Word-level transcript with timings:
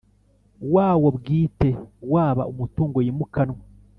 Wawo 0.73 1.07
bwite 1.17 1.69
waba 2.13 2.43
umutungo 2.51 2.95
wimukanwa 2.99 3.61